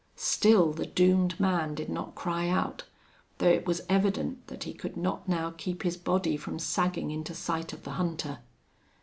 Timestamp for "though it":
3.37-3.67